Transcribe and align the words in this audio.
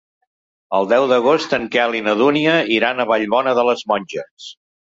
El 0.77 0.87
deu 0.93 1.05
d'agost 1.11 1.53
en 1.59 1.69
Quel 1.77 1.97
i 1.99 2.03
na 2.07 2.17
Dúnia 2.23 2.57
iran 2.79 3.05
a 3.05 3.09
Vallbona 3.15 3.57
de 3.61 3.67
les 3.71 3.89
Monges. 3.93 4.53